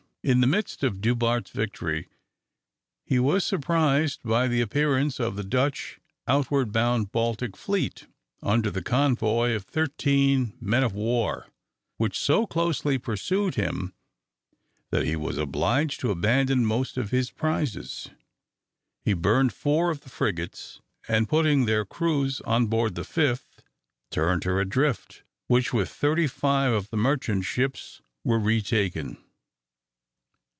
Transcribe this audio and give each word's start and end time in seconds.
In 0.23 0.39
the 0.39 0.45
midst 0.45 0.83
of 0.83 1.01
Du 1.01 1.15
Bart's 1.15 1.49
victory, 1.49 2.07
he 3.03 3.17
was 3.17 3.43
surprised 3.43 4.21
by 4.21 4.47
the 4.47 4.61
appearance 4.61 5.19
of 5.19 5.35
the 5.35 5.43
Dutch 5.43 5.99
outward 6.27 6.71
bound 6.71 7.11
Baltic 7.11 7.57
fleet, 7.57 8.05
under 8.43 8.69
the 8.69 8.83
convoy 8.83 9.53
of 9.53 9.63
thirteen 9.63 10.55
men 10.61 10.83
of 10.83 10.93
war, 10.93 11.47
which 11.97 12.19
so 12.19 12.45
closely 12.45 12.99
pursued 12.99 13.55
him 13.55 13.95
that 14.91 15.05
he 15.05 15.15
was 15.15 15.39
obliged 15.39 15.99
to 16.01 16.11
abandon 16.11 16.67
most 16.67 16.97
of 16.97 17.09
his 17.09 17.31
prizes. 17.31 18.11
He 19.03 19.13
burned 19.13 19.51
four 19.53 19.89
of 19.89 20.01
the 20.01 20.09
frigates, 20.11 20.81
and 21.07 21.27
putting 21.27 21.65
their 21.65 21.83
crews 21.83 22.41
on 22.41 22.67
board 22.67 22.93
the 22.93 23.03
fifth, 23.03 23.63
turned 24.11 24.43
her 24.43 24.59
adrift, 24.59 25.23
which, 25.47 25.73
with 25.73 25.89
thirty 25.89 26.27
five 26.27 26.73
of 26.73 26.91
the 26.91 26.97
merchant 26.97 27.43
ships, 27.45 28.03
were 28.23 28.37
retaken. 28.39 29.17